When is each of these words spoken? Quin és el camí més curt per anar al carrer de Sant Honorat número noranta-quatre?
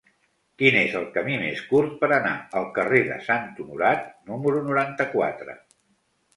Quin 0.61 0.77
és 0.79 0.95
el 0.99 1.03
camí 1.17 1.37
més 1.41 1.61
curt 1.73 1.93
per 1.99 2.09
anar 2.17 2.33
al 2.61 2.67
carrer 2.79 3.03
de 3.11 3.21
Sant 3.29 3.47
Honorat 3.67 4.11
número 4.33 4.67
noranta-quatre? 4.73 5.59